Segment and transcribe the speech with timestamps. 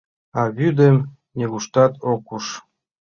[0.39, 0.95] А вӱдым
[1.37, 2.45] нигуштат ок уж.